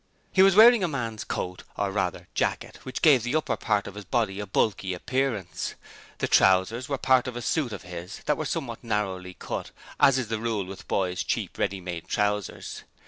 He 0.31 0.41
was 0.41 0.55
wearing 0.55 0.83
a 0.83 0.87
man's 0.87 1.23
coat 1.23 1.61
or 1.77 1.91
rather 1.91 2.27
jacket 2.33 2.77
which 2.77 3.03
gave 3.03 3.21
the 3.21 3.35
upper 3.35 3.55
part 3.55 3.85
of 3.85 3.93
his 3.93 4.03
body 4.03 4.39
a 4.39 4.47
bulky 4.47 4.95
appearance. 4.95 5.75
The 6.17 6.27
trousers 6.27 6.89
were 6.89 6.97
part 6.97 7.27
of 7.27 7.35
a 7.35 7.41
suit 7.43 7.71
of 7.71 7.83
his 7.83 8.15
own, 8.15 8.23
and 8.29 8.37
were 8.39 8.45
somewhat 8.45 8.83
narrowly 8.83 9.35
cut, 9.35 9.69
as 9.99 10.17
is 10.17 10.29
the 10.29 10.39
rule 10.39 10.65
with 10.65 10.87
boys' 10.87 11.21
cheap 11.21 11.59
ready 11.59 11.79
made 11.81 12.07
trousers. 12.07 12.81